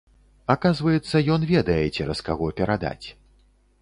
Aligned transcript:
Аказваецца, 0.53 1.21
ён 1.37 1.45
ведае 1.53 1.77
цераз 1.95 2.25
каго 2.31 2.51
перадаць. 2.63 3.07